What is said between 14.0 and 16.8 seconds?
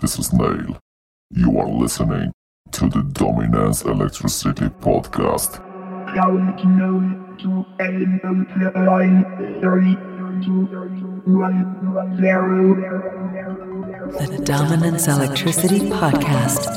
The Dominance Electricity Podcast.